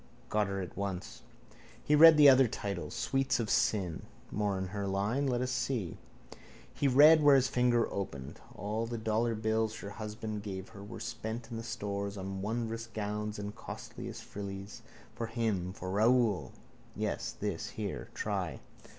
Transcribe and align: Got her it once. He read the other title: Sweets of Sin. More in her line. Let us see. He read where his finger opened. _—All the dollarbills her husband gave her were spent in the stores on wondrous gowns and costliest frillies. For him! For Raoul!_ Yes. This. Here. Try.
Got 0.31 0.47
her 0.47 0.59
it 0.63 0.75
once. 0.75 1.21
He 1.83 1.93
read 1.95 2.17
the 2.17 2.27
other 2.27 2.47
title: 2.47 2.89
Sweets 2.89 3.39
of 3.39 3.51
Sin. 3.51 4.01
More 4.31 4.57
in 4.57 4.69
her 4.69 4.87
line. 4.87 5.27
Let 5.27 5.41
us 5.41 5.51
see. 5.51 5.97
He 6.73 6.87
read 6.87 7.21
where 7.21 7.35
his 7.35 7.47
finger 7.47 7.87
opened. 7.93 8.39
_—All 8.55 8.87
the 8.87 8.97
dollarbills 8.97 9.79
her 9.81 9.91
husband 9.91 10.41
gave 10.41 10.69
her 10.69 10.83
were 10.83 10.99
spent 10.99 11.51
in 11.51 11.57
the 11.57 11.61
stores 11.63 12.17
on 12.17 12.41
wondrous 12.41 12.87
gowns 12.87 13.37
and 13.37 13.55
costliest 13.55 14.23
frillies. 14.23 14.81
For 15.13 15.27
him! 15.27 15.71
For 15.71 15.91
Raoul!_ 15.91 16.49
Yes. 16.95 17.31
This. 17.39 17.69
Here. 17.77 18.09
Try. 18.15 18.59